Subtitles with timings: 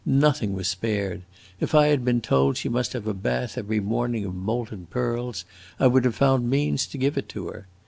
[0.03, 1.21] Nothing was spared;
[1.59, 4.87] if I had been told that she must have a bath every morning of molten
[4.89, 5.45] pearls,
[5.79, 7.67] I would have found means to give it to her.